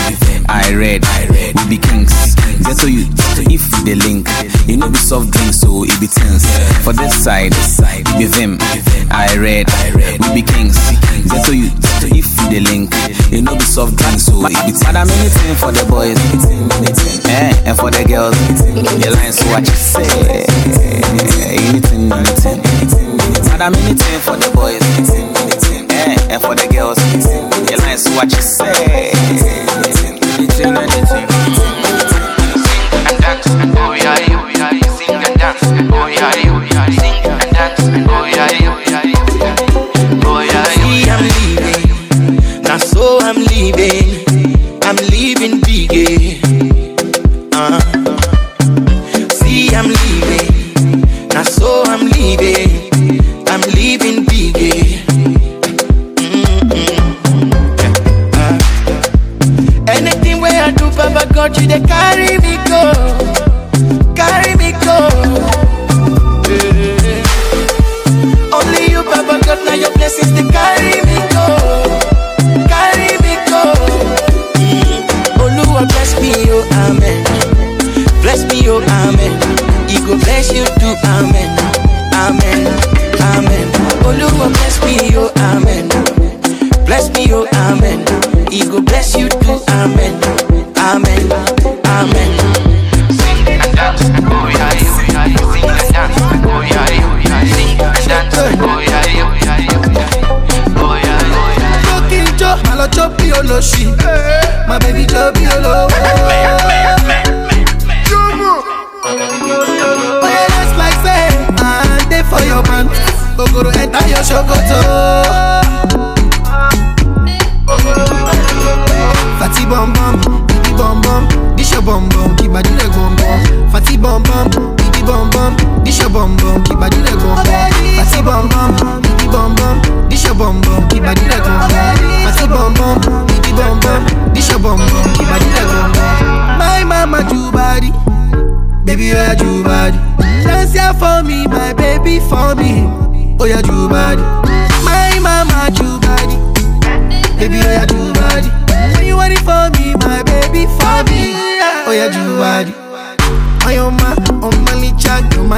I 0.48 0.72
read, 0.74 1.03
I 1.03 1.27
read, 1.27 1.60
we 1.60 1.75
be 1.75 1.77
kings. 1.77 2.08
Get 2.63 2.80
to 2.80 2.88
you, 2.88 3.03
if 3.51 3.68
they 3.84 3.96
link. 3.96 4.32
You 4.63 4.77
know 4.77 4.88
be 4.88 4.96
soft 4.96 5.32
drinks, 5.32 5.60
so 5.60 5.84
it 5.84 6.00
be 6.00 6.08
tense. 6.08 6.48
For 6.88 6.94
this 6.94 7.22
side, 7.22 7.51
it 7.51 8.08
be 8.15 8.24
them. 8.32 8.60
I 9.12 9.36
read, 9.36 9.68
I 9.68 9.92
read, 9.92 10.24
we 10.24 10.39
be 10.39 10.42
kings. 10.42 10.80
Get 11.27 11.44
to 11.48 11.51
you, 11.51 11.68
if 12.15 12.32
they 12.48 12.62
link. 12.63 12.96
You 13.27 13.42
know 13.42 13.56
be 13.56 13.68
soft 13.68 13.98
drinks, 13.98 14.24
so 14.24 14.39
it 14.48 14.56
be 14.63 14.72
tense. 14.72 14.88
Madam, 14.88 15.12
anything 15.20 15.56
for 15.60 15.75
the 15.75 15.84
boys, 15.84 16.15
eh, 17.27 17.51
and 17.68 17.75
for 17.77 17.92
the 17.92 18.08
girls. 18.08 18.39
You 19.03 19.12
lying, 19.12 19.36
so 19.36 19.51
what 19.51 19.68
you 19.68 19.75
say? 19.75 20.08
Anything, 21.60 22.08
anything. 22.08 22.63
Madam, 23.51 23.75
anything 23.84 24.20
for 24.24 24.39
the 24.39 24.48
boys, 24.56 24.80
eh, 25.12 26.32
and 26.32 26.42
for 26.42 26.56
the 26.56 26.72
girls. 26.72 27.53
So 27.96 28.10
what 28.16 28.32
you 28.34 28.42
say? 28.42 29.73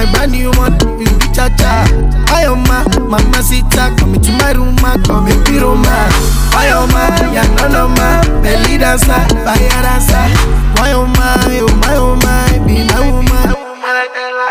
My 0.05 0.11
brand 0.13 0.31
new 0.31 0.51
one, 0.51 0.73
you 0.99 1.05
be 1.17 1.27
cha 1.33 1.49
cha. 1.57 1.85
I 2.29 2.43
am 2.45 2.63
my, 2.63 2.83
mama 2.99 3.41
sita, 3.41 3.93
come 3.97 4.15
into 4.15 4.31
my 4.33 4.51
room, 4.51 4.75
ma, 4.81 4.97
come 5.05 5.27
and 5.27 5.43
be 5.45 5.57
Roma. 5.59 6.09
I 6.53 6.67
am 6.71 6.89
my, 6.93 7.09
ya 7.33 7.43
no 7.55 7.67
no 7.69 7.87
ma, 7.89 8.21
belly 8.41 8.77
dancer, 8.77 9.13
fire 9.43 9.81
dancer. 9.81 10.25
Why 10.77 10.91
oh 10.93 11.05
my, 11.05 11.59
oh 11.61 11.67
my, 11.81 11.95
oh 11.95 12.15
my, 12.15 12.59
be 12.67 12.83
my 12.87 12.99
woman. 13.11 13.55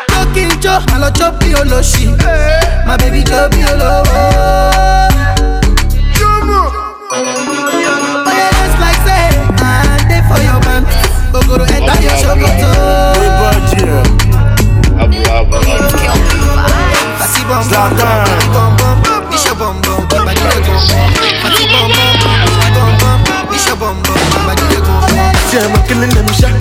Talking 0.09 0.51
Joe, 0.61 0.79
I 0.89 0.99
love 0.99 1.15
chop 1.15 1.43
your 1.45 1.65
loshi. 1.65 2.07
My 2.87 2.97
baby 2.97 3.23
chop 3.25 3.53
your 3.55 3.77
low. 3.77 4.03
Yeah, 8.35 8.51
that's 8.51 8.77
like 8.81 9.01
say, 9.07 9.31
I 9.61 9.99
dey 10.09 10.23
for 10.29 10.39
your 10.43 10.59
man. 10.65 10.83
Ogoro 11.35 11.65
enter 11.71 11.97
your 12.03 12.17
shokoto. 12.19 12.73
Bom 15.35 15.51
bom, 18.79 19.27
isha 19.35 19.55
bom 19.59 19.75
bom, 19.83 20.07
body 20.09 20.35
dey 20.35 20.63
go. 20.63 20.79
Fati 21.43 21.67
bom 21.67 21.91
bom, 21.91 22.15
fati 22.23 22.71
bom 22.71 22.93
bom, 23.03 23.55
isha 23.55 23.75
bom 23.75 23.97
bom, 24.03 24.15
body 24.47 24.63
dey 24.71 24.79
go. 24.87 24.95
See, 25.51 25.59
I'm 25.59 25.75
killing 25.89 26.11
them 26.15 26.29
shot. 26.39 26.55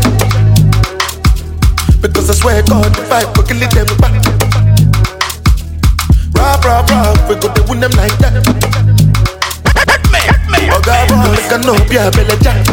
Because 2.01 2.29
I 2.29 2.33
swear 2.33 2.63
God, 2.63 2.97
if 2.97 3.11
I 3.11 3.23
go 3.35 3.43
killing 3.43 3.69
them 3.69 3.85
back. 4.01 4.13
Rah, 6.33 6.57
rah, 6.65 6.81
rah, 6.89 7.13
we 7.29 7.35
go 7.35 7.53
to 7.53 7.61
win 7.69 7.79
them 7.79 7.91
like 7.91 8.17
that. 8.25 8.33
Oh, 10.73 10.81
God, 10.81 11.09
boy, 11.09 11.29
like 11.29 11.51
I 11.53 11.57
know, 11.61 11.77
be 11.87 11.97
a 11.97 12.09
belly 12.09 12.37
jack. 12.41 12.65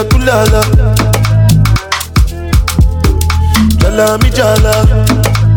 Fila 0.00 0.04
kulala. 0.04 0.62
Jala 3.78 4.18
mi 4.22 4.30
jala. 4.30 4.74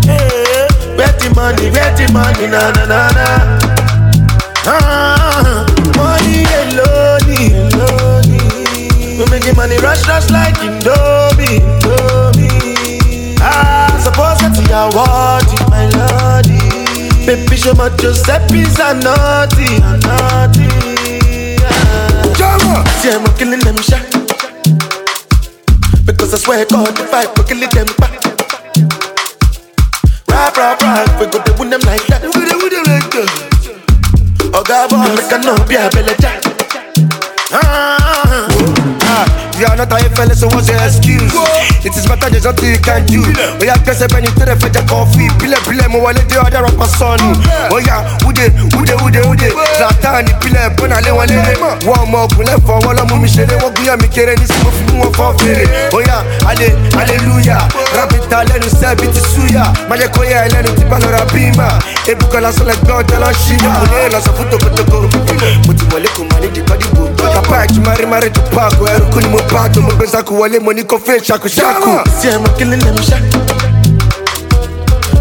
Eh, 0.07 0.67
Where 0.97 1.11
the 1.19 1.31
money, 1.35 1.69
the 1.69 2.11
money, 2.13 2.47
na 2.47 2.71
na 2.71 2.85
na 2.85 3.09
na. 3.11 3.27
Ah, 4.65 5.65
money 5.95 6.45
alone, 6.59 7.71
alone. 7.73 9.17
We 9.17 9.25
making 9.31 9.55
money 9.55 9.77
rush, 9.77 10.07
rush 10.07 10.29
like 10.29 10.55
Indomie, 10.59 11.59
Indomie. 11.59 13.37
Ah, 13.41 13.87
suppose 14.03 14.39
that 14.39 14.55
you 14.57 14.73
are 14.75 14.89
worthy, 14.91 15.57
my 15.69 15.87
lordy. 15.97 16.59
Baby, 17.25 17.55
show 17.55 17.73
my 17.73 17.89
Giuseppe's 17.97 18.79
a 18.79 18.93
naughty, 18.93 19.77
a 19.77 19.97
naughty. 19.97 20.67
Ah. 22.35 22.83
See, 22.99 23.09
I'm 23.11 23.25
killing 23.35 23.59
them 23.59 23.77
shot. 23.77 24.12
I 26.33 26.35
swear 26.37 26.65
God, 26.65 26.99
if 26.99 27.13
I 27.13 27.25
go 27.35 27.43
killing 27.43 27.69
them 27.69 27.85
back. 27.99 28.11
Rap, 30.27 30.57
rap, 30.57 30.81
rap, 30.81 31.19
we 31.19 31.27
go 31.27 31.43
to 31.43 31.53
win 31.59 31.69
them 31.69 31.81
like 31.81 32.07
that. 32.07 32.23
We 32.23 32.49
go 32.49 32.57
win 32.57 32.73
them 32.73 32.83
like 32.89 33.11
that. 33.13 34.51
Oh 34.55 34.63
God, 34.63 34.89
boy, 34.89 35.13
make 35.13 35.31
a 35.31 35.37
no 35.45 35.53
be 35.67 35.75
a 35.75 35.89
belly 35.91 36.15
jack. 36.19 36.52
You 39.73 39.79
not 39.81 39.89
a 39.89 40.09
fella, 40.13 40.35
so 40.37 40.45
what's 40.53 40.69
your 40.69 40.77
excuse? 40.85 41.33
It 41.81 41.97
is 41.97 42.05
better 42.05 42.29
there's 42.29 42.45
nothing 42.45 42.77
you 42.77 42.77
can 42.77 43.01
do. 43.09 43.25
Oh 43.25 43.65
yeah, 43.65 43.73
guess 43.81 44.05
been 44.05 44.21
into 44.21 44.45
the 44.45 44.53
fetch 44.53 44.77
a 44.77 44.85
coffee. 44.85 45.33
Pile 45.41 45.57
pile 45.65 45.89
mo 45.89 45.97
wale 45.97 46.21
de 46.29 46.37
other 46.37 46.61
rapper 46.61 46.85
son. 46.85 47.17
Oh 47.73 47.81
yeah, 47.81 48.05
ude 48.21 48.53
ude 48.77 48.93
ude 49.01 49.21
ude. 49.25 49.49
Zlatan 49.81 50.29
pile 50.37 50.69
bona 50.77 51.01
le 51.01 51.09
wale. 51.09 51.41
One 51.89 52.05
more 52.05 52.29
kule 52.37 52.53
for 52.61 52.77
wala 52.85 53.01
mu 53.09 53.17
mi 53.17 53.25
shere 53.27 53.57
wo 53.65 53.73
guya 53.73 53.97
mi 53.97 54.05
kere 54.13 54.37
ni 54.37 54.45
simo 54.45 54.69
fi 54.69 54.93
mu 54.93 55.09
fo 55.09 55.33
fere. 55.41 55.65
Oh 55.89 56.05
yeah, 56.05 56.21
ale 56.45 56.69
hallelujah. 56.93 57.65
Rabbit 57.97 58.29
lenu 58.29 58.69
se 58.69 58.93
biti 58.93 59.25
suya. 59.25 59.73
Maje 59.89 60.05
koya 60.13 60.45
lenu 60.53 60.69
ti 60.77 60.85
balora 60.85 61.25
bima. 61.33 61.81
Ebuka 62.05 62.39
la 62.39 62.51
so 62.53 62.63
le 62.63 62.77
gbon 62.85 63.01
de 63.09 63.17
lo 63.17 63.33
shima. 63.33 63.73
Mo 63.73 63.89
le 63.89 64.13
lo 64.13 64.21
so 64.21 64.31
futo 64.37 64.57
kotoko. 64.61 65.09
Mo 65.65 65.73
ti 65.73 65.83
wọlé 65.89 66.09
kò 66.13 66.21
máa 66.29 66.39
ní 66.45 66.53
dìkọ́ 66.53 66.77
dìbò. 66.77 67.22
Kapa 67.33 67.65
ẹ̀jú 67.65 67.81
mari 67.85 68.05
mari 68.05 68.29
tó 68.29 68.41
paako 68.55 68.85
ẹrú 68.93 69.05
kú 69.13 69.19
ni 69.19 69.27
mo 69.33 69.39
bá 69.53 69.67
tó 69.73 69.81
mo 69.81 69.89
gbé 69.97 70.05
sáku 70.07 70.33
wọlé 70.39 70.59
mo 70.59 70.71
ní 70.73 70.83
kó 70.83 70.97
fẹ́ 71.05 71.19
ṣaku 71.27 71.47
ṣaku. 71.57 71.91
See, 72.21 72.29
I'm 72.29 72.45
killing 72.57 72.79
them 72.85 72.97
shot. 73.07 73.21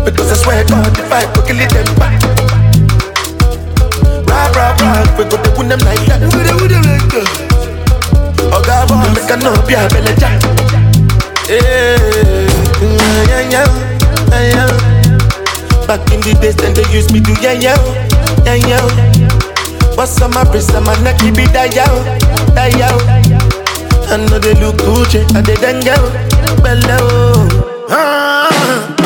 Because 0.05 0.33
I 0.33 0.37
swear 0.43 0.65
God, 0.65 0.99
if 0.99 1.13
I 1.13 1.25
go 1.33 1.41
killing 1.47 1.69
them 1.75 1.89
back. 2.01 2.21
Rap, 4.29 4.57
rap, 4.57 4.81
rap, 4.81 5.19
we 5.19 5.25
go 5.31 5.37
to 5.45 5.51
win 5.57 5.69
them 5.69 5.81
like 5.87 6.05
that. 6.09 6.21
We 6.21 6.29
go 6.29 6.41
to 6.49 6.55
win 6.61 6.71
them 6.73 6.83
like 6.91 7.09
that. 7.13 7.29
Oh 8.55 8.61
God, 8.67 8.89
boy, 8.89 9.09
make 9.15 9.31
a 9.31 9.37
no 9.45 9.53
be 9.67 9.75
a 9.75 9.89
belly 9.93 10.13
jack. 10.21 10.43
Yeah, 11.49 11.97
yeah, 13.29 13.43
yeah, 13.55 13.69
yeah, 14.33 14.45
yeah. 14.53 15.87
Back 15.87 16.03
in 16.13 16.21
the 16.21 16.33
days, 16.41 16.57
then 16.57 16.75
they 16.75 16.85
used 16.93 17.13
me 17.13 17.21
to 17.21 17.33
yeah, 17.41 17.53
yeah, 17.53 17.77
yeah, 18.45 18.55
yeah. 18.69 19.12
What's 19.97 20.21
on 20.23 20.31
my 20.31 20.43
wrist, 20.53 20.75
on 20.75 20.85
my 20.85 20.95
neck, 21.03 21.23
it 21.23 21.37
be 21.37 21.45
that 21.53 21.75
yeah, 21.75 21.87
that 22.55 22.77
yeah. 22.77 23.43
I 24.11 24.17
know 24.17 24.39
they 24.39 24.55
look 24.55 24.77
Gucci, 24.77 25.25
I 25.37 25.43
they 25.43 25.55
dang 25.57 25.83
yo, 25.83 25.97
bello. 26.63 27.49
Ah. 27.91 29.02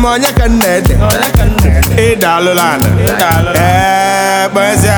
M 0.00 0.04
onye 0.04 0.32
ka 0.32 0.44
m 0.48 0.58
na-ede? 0.58 0.94
Ịda 2.12 2.36
alụla 2.36 2.62
ala. 2.72 3.52
Ee, 3.56 4.48
kpezie. 4.48 4.94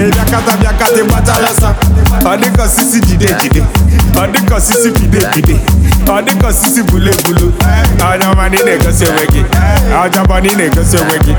Ịbịakọta 0.00 0.52
bịakọta 0.60 1.00
ịgbachala 1.00 1.48
ọsọ. 1.52 1.70
Ọ 2.24 2.36
dịka 2.40 2.62
osisi 2.62 3.00
jide 3.00 3.26
jide. 3.40 3.62
Ọ 4.16 4.26
dịka 4.32 4.54
osisi 4.56 4.90
bide 4.90 5.20
bide. 5.34 5.56
Ọ 6.06 6.22
dịka 6.26 6.46
osisi 6.48 6.82
bulu 6.82 7.10
ebulu. 7.12 7.52
Onye 8.12 8.26
ọma 8.32 8.48
na 8.48 8.56
ị 8.56 8.62
na-egosi 8.64 9.04
onwe 9.10 9.26
gị. 9.32 9.42
Ọjọbọ 10.02 10.34
na 10.42 10.48
ị 10.50 10.56
na-egosi 10.56 10.96
onwe 10.96 11.18
gị. 11.26 11.34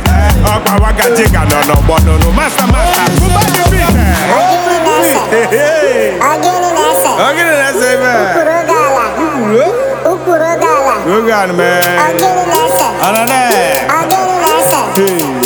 Ọkwa 0.54 0.74
wagachi 0.84 1.24
ga 1.34 1.42
nọ 1.50 1.58
n'ọgbọ 1.68 1.96
n'ụnụ. 2.06 2.28
Masta 2.38 2.64
masta, 2.68 3.04
kụba 3.20 3.42
gị 3.54 3.64
bite. 3.72 4.06
Ogini 7.26 7.52
na-ese 7.60 7.88
ebe. 7.94 8.12
Oge 11.22 11.34
anụ 11.34 11.54
mee. 11.54 11.82
Ọnọ 13.08 13.26
na. 13.30 13.40
Hey. 13.50 13.88
Hey. 14.96 15.41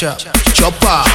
Chop 0.00 0.16
chop, 0.16 0.34
chopper. 0.54 1.09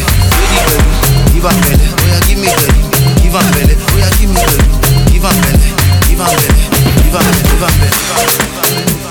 give. 1.33 1.47
Oh 1.47 2.21
give 2.27 2.39
me 2.39 2.47
belly, 2.47 2.79
give 3.23 3.35
belly. 3.53 3.75
Oh 3.79 4.11
give 4.19 4.31
me 4.31 4.37
belly, 4.39 4.67
give 5.11 5.25
am 5.25 5.37
belly, 5.41 5.67
give 6.09 6.21
am 6.21 6.29
belly, 6.29 7.43
give 7.43 7.63
give. 8.89 9.04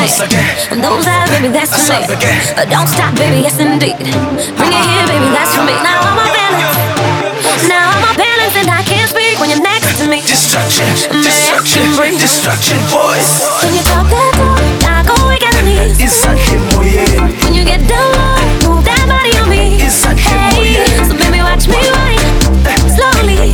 Baby, 0.00 0.16
that's 0.16 0.64
for 0.64 0.72
me. 0.72 0.72
And 0.72 0.80
those 0.80 1.06
eyes, 1.06 1.28
baby, 1.28 1.48
that's 1.52 1.72
for 1.76 1.92
me. 1.92 2.00
Uh, 2.56 2.64
don't 2.64 2.88
stop, 2.88 3.12
baby, 3.16 3.44
yes 3.44 3.58
indeed. 3.60 3.96
Bring 4.56 4.72
it 4.72 4.84
here, 4.88 5.06
baby, 5.08 5.28
that's 5.36 5.52
for 5.52 5.64
me. 5.64 5.76
Now 5.84 6.00
I'm 6.00 6.16
off 6.16 6.32
balance. 6.32 7.68
Now 7.68 7.92
I'm 7.92 8.04
off 8.08 8.16
balance 8.16 8.54
and 8.56 8.68
I 8.70 8.82
can't 8.82 9.08
speak 9.10 9.36
when 9.40 9.50
you're 9.50 9.62
next 9.62 10.00
to 10.00 10.08
me. 10.08 10.24
Destruction, 10.24 10.88
destruction, 11.20 11.84
destruction, 12.16 12.78
boys. 12.88 13.28
When 13.60 13.76
you 13.76 13.84
talk 13.84 14.08
that 14.08 14.32
talk, 14.36 14.60
I 14.88 15.04
go 15.04 15.14
weak 15.28 15.44
at 15.44 15.52
the 15.52 15.64
knees. 15.68 16.00
When 17.44 17.52
you 17.52 17.64
get 17.64 17.84
down 17.84 18.08
low, 18.16 18.80
move 18.80 18.84
that 18.84 19.04
body 19.04 19.36
on 19.36 19.48
me. 19.52 19.80
Hey, 19.80 20.80
so 21.04 21.12
baby, 21.16 21.40
watch 21.44 21.68
me 21.68 21.76
wine 21.76 22.20
slowly. 22.88 23.52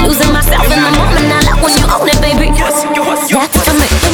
Losing 0.00 0.32
myself 0.32 0.64
in 0.64 0.80
the 0.80 0.90
moment. 0.96 1.28
I 1.28 1.40
love 1.44 1.60
when 1.62 1.72
you 1.76 1.84
own 1.88 2.08
it, 2.08 2.20
baby. 2.24 2.50
That's 2.56 2.82
for 2.84 3.74
me. 3.74 4.09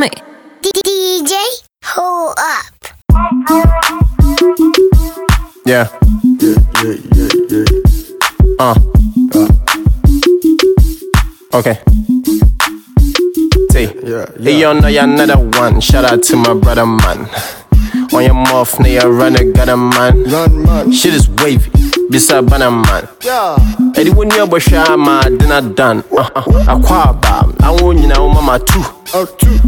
That's 0.00 0.20
for 0.20 0.22
me. 0.22 0.28
DJ, 0.62 1.34
hold 1.84 2.34
up. 2.38 2.74
Yeah. 5.66 5.88
Uh. 8.58 8.74
Okay. 11.54 11.78
See. 13.70 13.84
Yeah 13.84 13.92
yeah. 14.04 14.26
Hey, 14.40 14.58
you 14.58 14.74
know 14.74 14.88
you 14.88 15.00
another 15.00 15.38
one. 15.58 15.80
Shout 15.80 16.04
out 16.04 16.22
to 16.24 16.36
my 16.36 16.54
brother, 16.54 16.86
man. 16.86 17.28
On 18.12 18.22
your 18.22 18.34
mouth, 18.34 18.78
now 18.80 18.88
you 18.88 19.00
run 19.00 19.36
a 19.36 19.44
got 19.52 19.68
a 19.68 19.76
man. 19.76 20.24
Run, 20.24 20.62
man. 20.64 20.92
Shit 20.92 21.14
is 21.14 21.28
wavy. 21.28 21.77
Beside 22.10 22.46
banana 22.46 22.70
man. 22.70 23.08
Yeah. 23.22 23.58
Eddie 23.94 24.10
when 24.10 24.30
you 24.30 24.46
bush 24.46 24.70
ma 24.72 25.22
dinner 25.22 25.60
done. 25.74 26.02
Uh 26.10 26.30
uh. 26.34 26.42
Aquaba. 26.64 27.54
I 27.60 27.70
want 27.82 27.98
you 28.00 28.06
know 28.08 28.28
mama 28.28 28.58
too. 28.64 28.82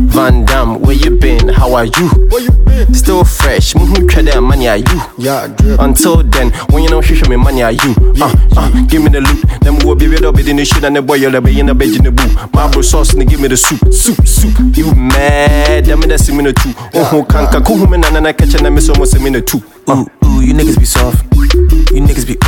Van 0.09 0.44
Dam, 0.44 0.81
where 0.81 0.94
you 0.94 1.11
been? 1.18 1.48
How 1.48 1.74
are 1.74 1.85
you? 1.85 2.09
Where 2.31 2.40
you 2.42 2.50
been? 2.64 2.94
Still 2.94 3.24
fresh. 3.24 3.74
Muhu 3.74 4.09
trade 4.09 4.38
money 4.40 4.68
are 4.68 4.79
you? 4.79 5.00
Yeah, 5.18 5.55
Until 5.79 6.22
then, 6.22 6.50
when 6.70 6.83
you 6.83 6.88
know 6.90 7.00
she 7.03 7.14
show 7.14 7.29
me 7.29 7.37
money 7.37 7.62
are 7.62 7.72
you? 7.72 7.94
Uh 8.20 8.35
uh. 8.57 8.87
Give 8.87 9.03
me 9.03 9.11
the 9.11 9.20
loot. 9.20 9.61
Them 9.61 9.79
will 9.85 9.94
be 9.94 10.07
rid 10.09 10.24
of 10.24 10.38
it 10.38 10.48
in 10.48 10.57
the 10.57 10.64
shit 10.64 10.85
and 10.85 10.96
the 10.96 11.03
boy 11.03 11.14
you'll 11.16 11.38
be 11.42 11.61
in 11.61 11.66
the 11.66 11.74
bed 11.74 11.88
in 11.88 12.05
the 12.05 12.11
boo. 12.11 12.29
Marble 12.55 12.83
sauce 12.83 13.12
and 13.12 13.29
give 13.29 13.40
me 13.40 13.48
the 13.48 13.57
soup, 13.57 13.92
soup, 13.92 14.26
soup. 14.26 14.55
You 14.76 14.94
mad? 14.94 15.85
Them 15.85 16.00
that's 16.00 16.29
a 16.31 16.35
minute 16.35 16.57
two. 16.57 16.72
Oh 16.94 17.05
ho 17.05 17.22
kanka 17.24 17.61
kuhu 17.61 17.88
me 17.90 17.98
na 17.98 18.09
na 18.18 18.33
catch 18.33 18.55
and 18.55 18.66
I 18.66 18.70
miss 18.70 18.88
almost 18.88 19.14
a 19.14 19.20
minute 19.20 19.46
two. 19.46 19.62
Ooh 19.90 20.07
ooh, 20.24 20.40
you 20.40 20.55
niggas 20.55 20.79
be 20.79 20.87
soft. 20.87 21.26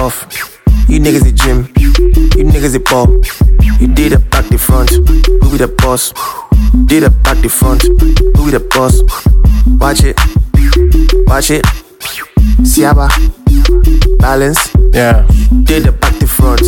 You 0.03 0.09
niggas 0.09 0.25
be 0.25 0.41
off. 0.43 0.89
You 0.89 1.01
niggas 1.01 1.23
the 1.23 1.33
gym. 1.33 1.69
You 2.37 2.45
niggas 2.45 2.73
the 2.73 2.81
ball. 2.81 3.07
You 3.81 3.87
did 3.87 4.13
it 4.13 4.31
back 4.31 4.47
the 4.49 4.59
front. 4.59 4.91
Who 4.91 5.51
be 5.51 5.59
the 5.59 5.69
boss? 5.69 6.13
Did 6.87 7.05
it 7.05 7.23
back 7.23 7.39
the 7.39 7.49
front. 7.49 7.83
Who 7.83 8.45
be 8.45 8.51
the 8.51 8.61
boss? 8.61 9.01
Watch 9.79 10.03
it. 10.03 10.19
Watch 11.29 11.51
it. 11.51 11.65
Siaba. 12.63 13.09
Balance. 14.19 14.75
Yeah. 14.93 15.25
Did 15.63 15.87
it 15.87 16.01
back 16.01 16.19
the 16.19 16.27
front. 16.27 16.63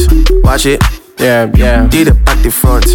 Watch 0.44 0.66
it. 0.66 1.04
Yeah, 1.18 1.50
yeah. 1.57 1.87
Did 1.88 2.09
it 2.09 2.24
back 2.24 2.42
the 2.42 2.50
front. 2.50 2.87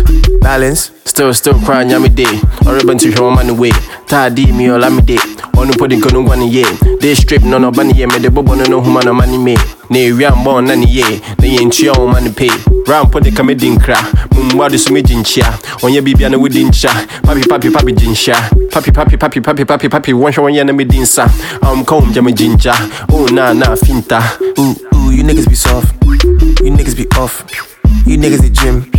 Balance. 0.41 0.91
Still, 1.05 1.33
still 1.33 1.59
crying, 1.59 1.89
yummy 1.89 2.09
day. 2.09 2.39
Or 2.65 2.75
ribbon 2.75 2.97
to 2.99 3.11
show 3.11 3.31
man 3.31 3.49
away. 3.49 3.71
Tidy 4.07 4.51
me 4.51 4.69
or 4.69 4.79
me 4.89 5.01
day. 5.01 5.17
Onu 5.55 5.77
put 5.77 5.91
it 5.91 6.01
gonna 6.01 6.21
one 6.21 6.47
ye. 6.47 6.63
They 6.99 7.15
strip 7.15 7.43
no 7.43 7.57
no 7.57 7.71
bunny 7.71 7.93
ye. 7.93 8.05
Me 8.05 8.19
the 8.19 8.29
bobo 8.29 8.55
no 8.55 8.63
no 8.65 8.81
human 8.81 9.05
no 9.05 9.13
money 9.13 9.37
me. 9.37 9.55
Ne 9.89 10.11
wiam 10.11 10.43
born 10.43 10.65
nani 10.65 10.85
ye. 10.85 11.21
Ne 11.39 11.55
yen 11.55 11.71
chia 11.71 11.91
o 11.91 12.03
oh, 12.03 12.07
money 12.07 12.31
pay. 12.31 12.49
Round 12.87 13.11
put 13.11 13.23
the 13.23 13.31
comedy 13.31 13.75
cra. 13.77 13.95
Mumwa 14.31 14.69
de 14.69 14.77
sumi 14.77 15.01
jincha. 15.01 15.43
On 15.83 15.91
ye 15.91 16.01
bibia 16.01 16.29
no 16.29 16.39
within 16.39 16.71
cha. 16.71 16.89
Papi 17.23 17.41
papi 17.43 17.69
papi 17.71 17.93
jinsha. 17.93 18.33
Papi 18.69 18.91
papi 18.91 19.17
papi 19.17 19.41
papi 19.41 19.65
papi 19.65 19.89
papi. 19.89 20.13
One 20.13 20.31
show 20.31 20.43
one 20.43 20.53
ye 20.53 20.63
na 20.63 20.73
me 20.73 20.85
dinsa. 20.85 21.27
I'm 21.63 21.83
comb 21.85 22.13
jama 22.13 22.31
jinja. 22.31 22.73
Oh 23.11 23.25
na 23.31 23.53
na 23.53 23.75
finta. 23.75 24.21
Ooh 24.59 24.75
ooh, 24.95 25.11
you 25.11 25.23
niggas 25.23 25.47
be 25.47 25.55
soft. 25.55 25.95
You 26.03 26.71
niggas 26.71 26.95
be 26.95 27.07
off. 27.17 27.68
You 28.09 28.17
niggas 28.17 28.43
a 28.43 28.49
gym. 28.49 28.89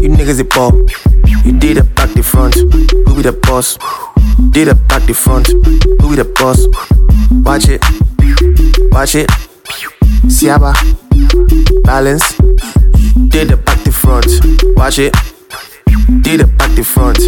You 0.00 0.08
niggas 0.08 0.40
a 0.40 0.44
ball. 0.44 0.72
You 1.44 1.52
did 1.58 1.76
it 1.76 1.94
back 1.94 2.08
the 2.14 2.22
front. 2.22 2.54
Who 2.54 3.14
be 3.14 3.20
the 3.20 3.32
boss? 3.32 3.76
Did 4.50 4.68
it 4.68 4.88
back 4.88 5.02
the 5.02 5.12
front. 5.12 5.48
Who 5.48 6.08
be 6.08 6.16
the 6.16 6.24
boss? 6.24 6.64
Watch 7.44 7.68
it. 7.68 7.84
Watch 8.92 9.14
it. 9.14 9.28
Siaba. 10.32 10.72
Balance. 11.84 12.32
Did 13.28 13.50
it 13.50 13.62
back 13.66 13.84
the 13.84 13.92
front. 13.92 14.26
Watch 14.74 15.00
it. 15.00 15.14
Did 16.22 16.40
it 16.40 16.56
back 16.56 16.74
the 16.74 16.82
front. 16.82 17.18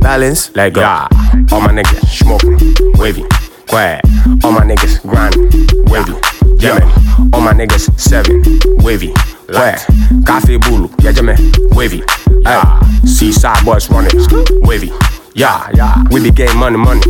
Balance. 0.00 0.56
Let 0.56 0.72
go. 0.72 0.80
Yeah. 0.80 1.06
All 1.52 1.60
my 1.60 1.68
niggas 1.68 2.08
smoking, 2.08 2.58
wavy, 2.98 3.24
quiet. 3.68 4.00
All 4.42 4.52
my 4.52 4.64
niggas 4.64 5.00
grinding, 5.02 5.48
wavy, 5.90 6.14
jamming. 6.58 6.88
All 7.32 7.40
my 7.40 7.52
niggas 7.52 7.98
seven, 7.98 8.42
wavy, 8.82 9.12
quiet. 9.46 9.84
Coffee 10.26 10.58
bulu, 10.58 10.90
yeah, 11.02 11.12
jamming, 11.12 11.36
wavy. 11.76 12.02
Yeah. 12.42 12.80
Seaside 13.04 13.64
boys 13.64 13.90
running, 13.90 14.10
wavy. 14.62 14.90
Yeah, 15.34 15.70
yeah. 15.74 16.04
We 16.10 16.22
be 16.22 16.30
getting 16.30 16.58
money, 16.58 16.76
money, 16.76 17.00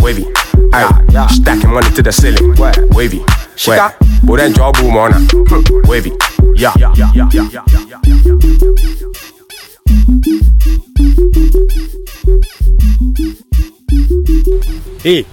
wavy. 0.00 0.26
Aye, 0.72 1.06
yeah. 1.10 1.26
Stacking 1.28 1.70
money 1.70 1.90
to 1.94 2.02
the 2.02 2.12
ceiling, 2.12 2.54
wavy. 2.94 3.20
Shika, 3.56 3.94
but 4.26 4.36
then 4.36 4.52
job 4.54 4.74
boom 4.76 4.96
on 4.96 5.12
wavy. 5.88 6.12
Yeah, 6.56 6.72
yeah, 6.78 6.92
yeah, 6.96 7.10
yeah, 7.14 7.28
yeah, 7.32 7.48
yeah, 7.52 7.86
yeah. 7.88 8.00
Hey, 15.02 15.24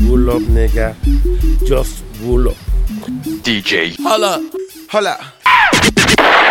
Wool 0.00 0.30
up, 0.30 0.42
nigga. 0.42 0.94
Just 1.66 2.02
wool 2.22 2.48
up. 2.48 2.56
DJ. 3.44 3.96
Holla. 4.00 4.40
Holla. 4.88 5.16
Ah! 5.46 6.41